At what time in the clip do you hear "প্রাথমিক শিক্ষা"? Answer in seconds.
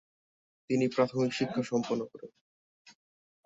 0.87-1.61